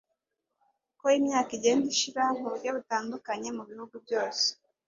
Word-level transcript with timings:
uko 0.93 1.05
imyaka 1.19 1.49
igenda 1.57 1.85
ishira 1.93 2.23
mu 2.39 2.47
buryo 2.51 2.69
butandukanye 2.77 3.49
mu 3.57 3.63
bihugu 3.69 3.95
byose. 4.05 4.45